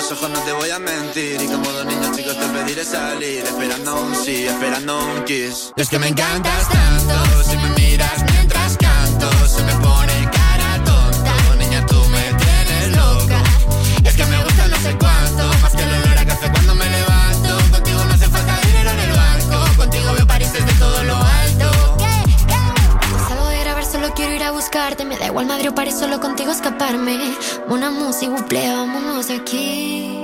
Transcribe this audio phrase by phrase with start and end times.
[0.00, 1.40] los ojos, no te voy a mentir.
[1.42, 5.72] Y como dos niños chicos te pediré salir, esperando un sí, esperando un kiss.
[5.76, 8.29] Es que me encantas tanto, si me miras
[24.52, 25.04] buscarte.
[25.04, 27.18] Me da igual madre o paré solo contigo escaparme.
[27.68, 30.19] Una música, vámonos aquí.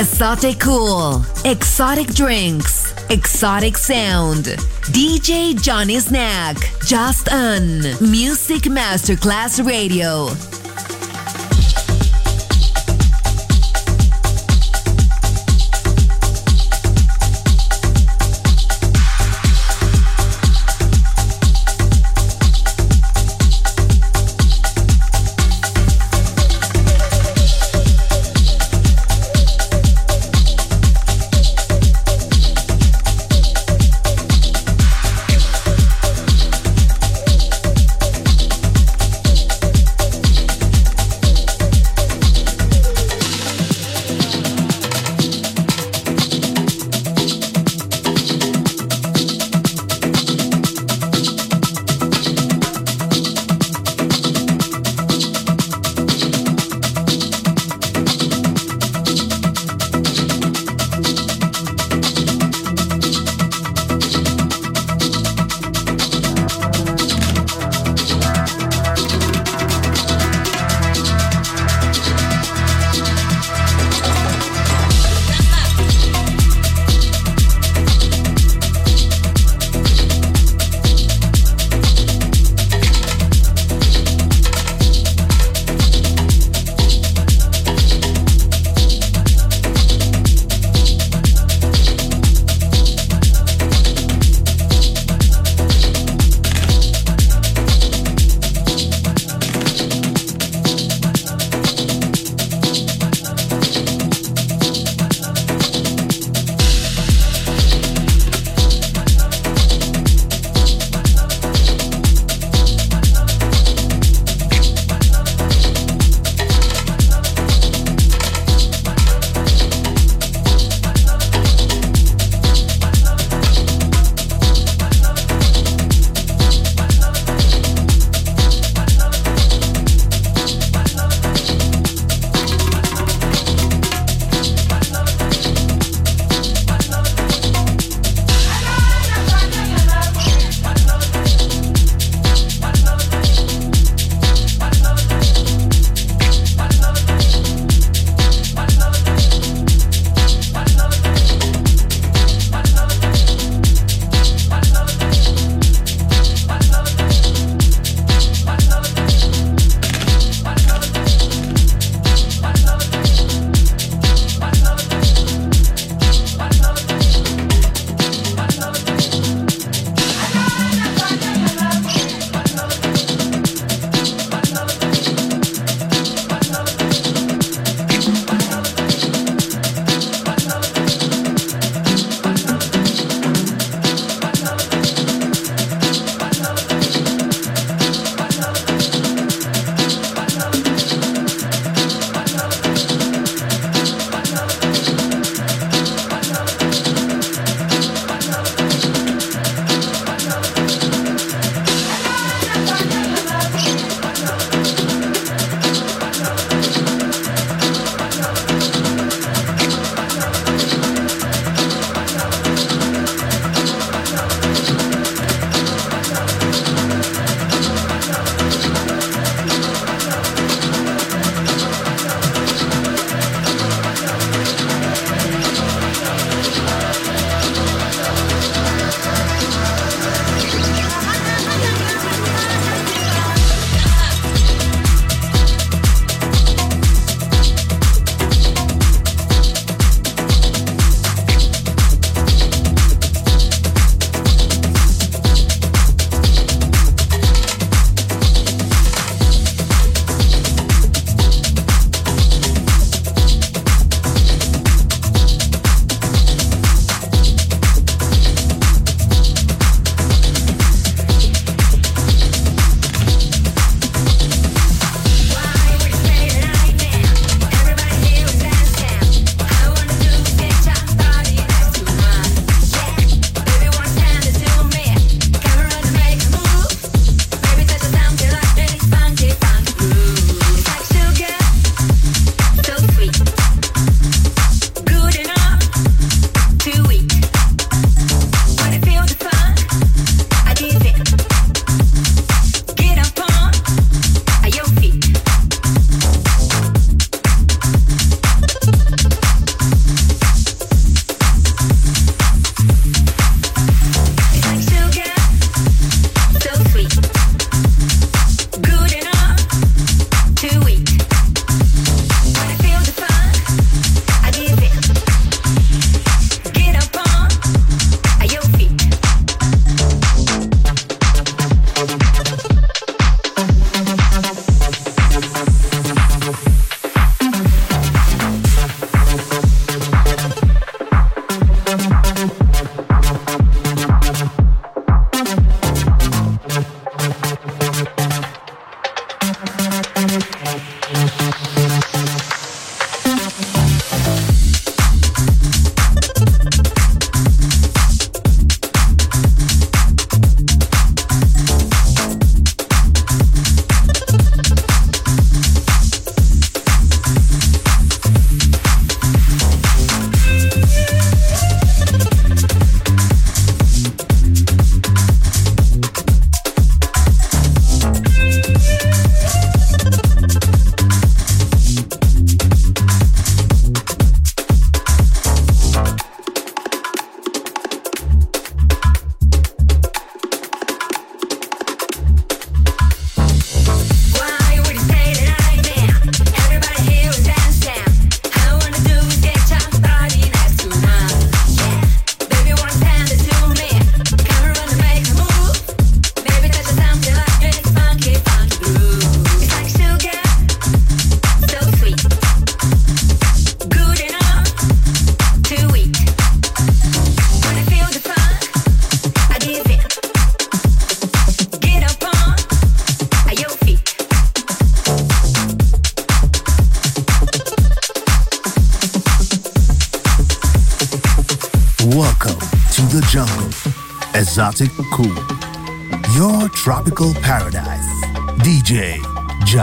[0.00, 4.46] Exotic cool, exotic drinks, exotic sound.
[4.94, 10.59] DJ Johnny Snack, just on Music Masterclass Radio.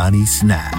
[0.08, 0.77] Johnny Snack.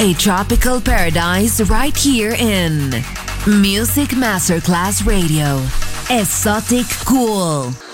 [0.00, 2.90] a tropical paradise right here in
[3.60, 5.58] Music Masterclass Radio.
[6.08, 7.89] Exotic Cool.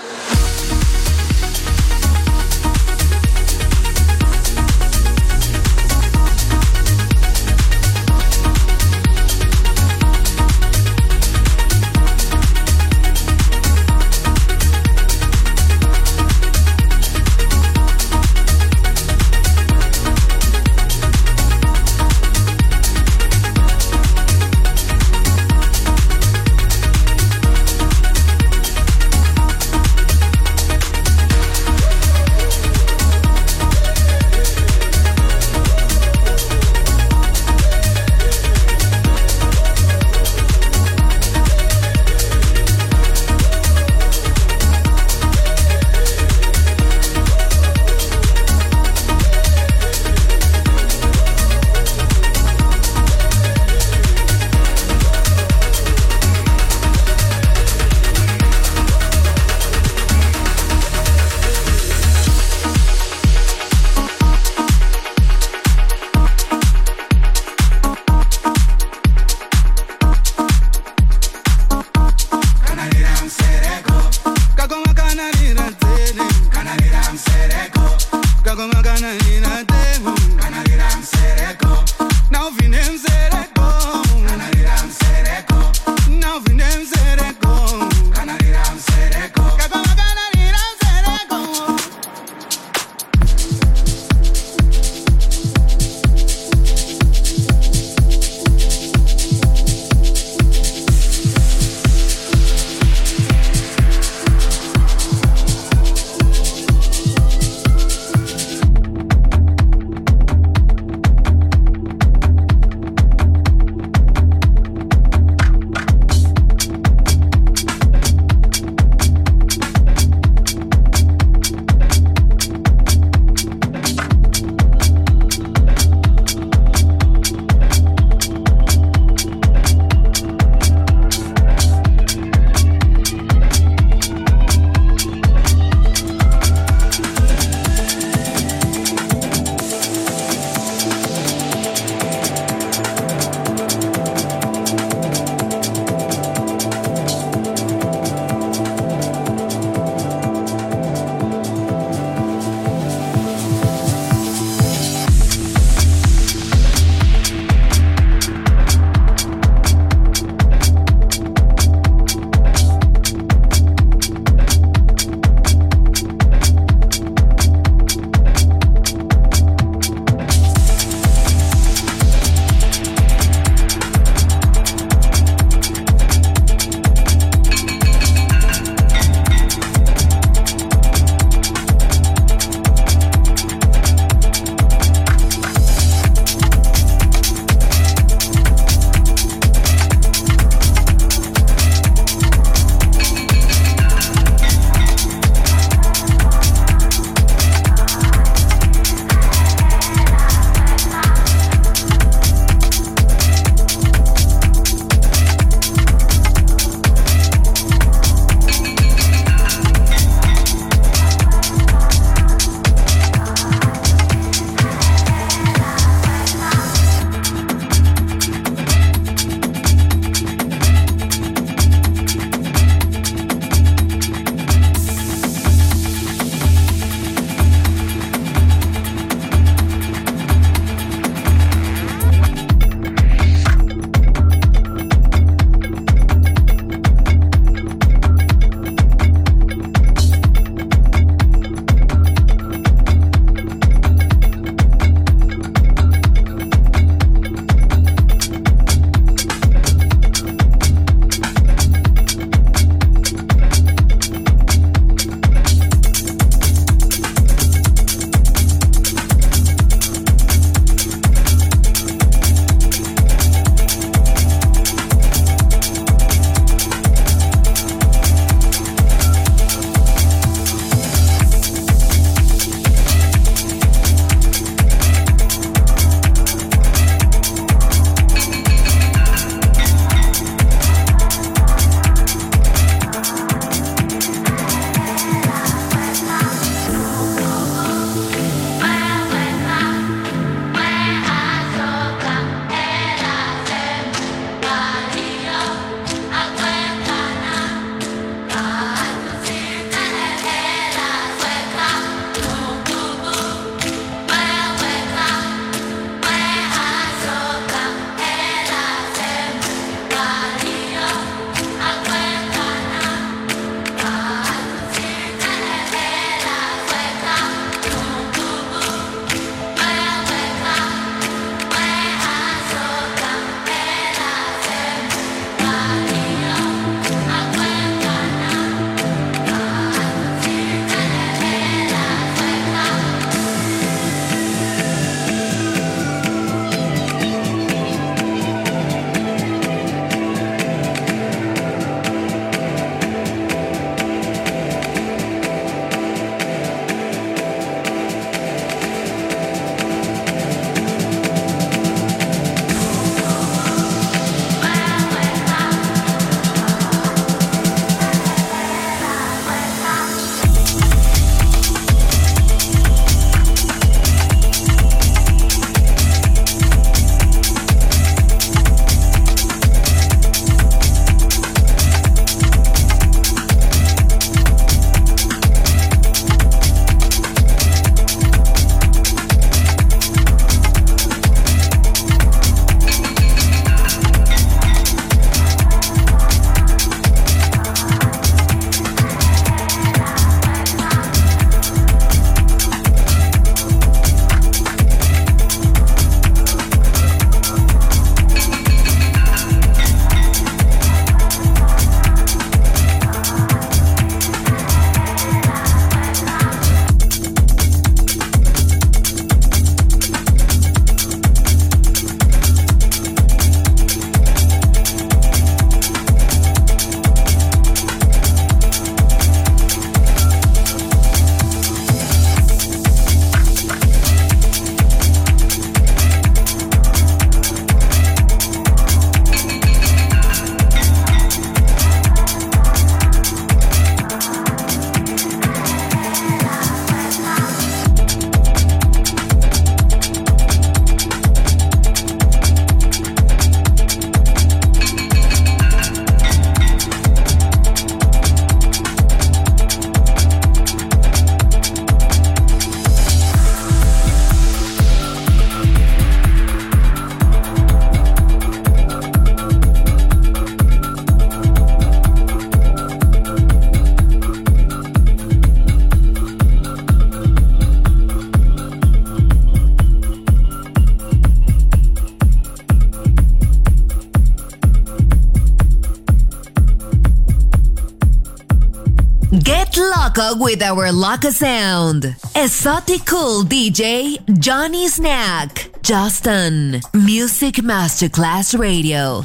[479.97, 481.97] Loco with our loco sound.
[482.14, 485.51] Exotic cool DJ Johnny Snack.
[485.62, 486.61] Justin.
[486.74, 489.05] Music Masterclass Radio.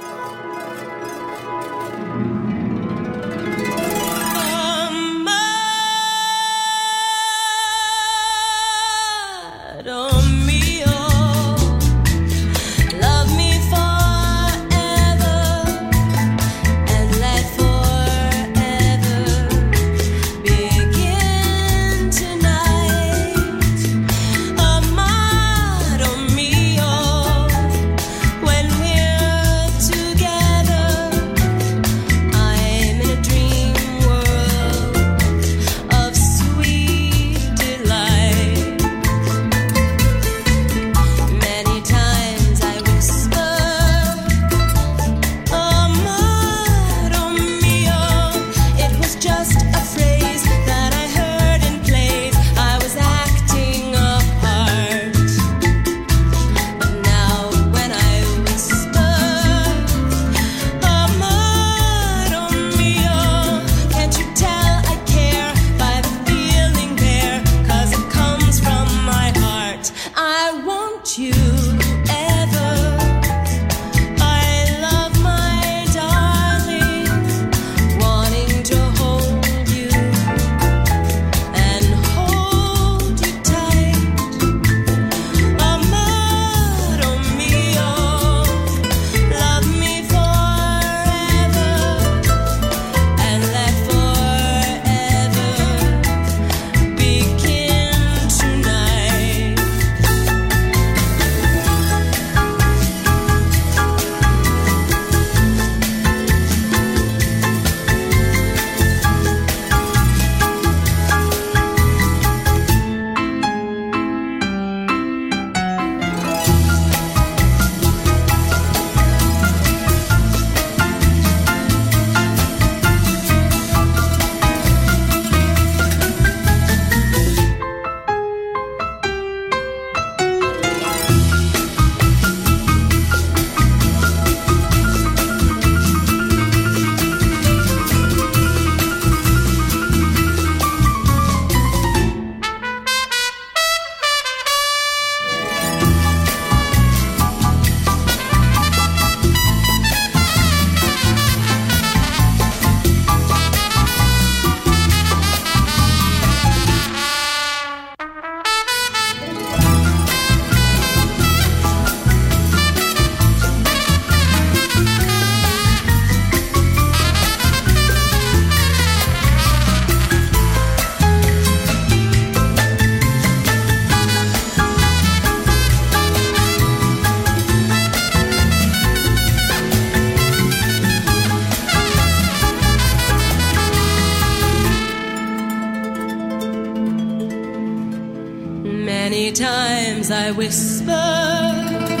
[189.31, 192.00] times I whisper.